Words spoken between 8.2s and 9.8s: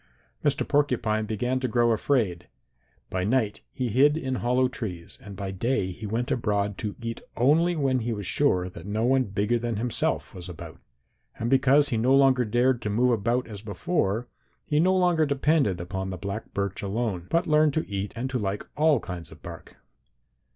sure that no one bigger than